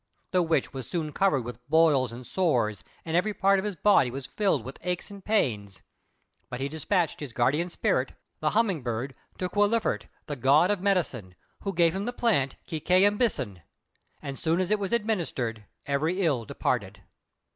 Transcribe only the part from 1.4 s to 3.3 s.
with boils and sores, and